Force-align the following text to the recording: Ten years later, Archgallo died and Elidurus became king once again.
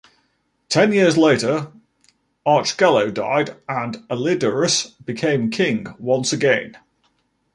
Ten 0.67 0.93
years 0.93 1.15
later, 1.15 1.71
Archgallo 2.43 3.13
died 3.13 3.55
and 3.69 3.97
Elidurus 4.09 4.95
became 5.05 5.51
king 5.51 5.93
once 5.99 6.33
again. 6.33 6.75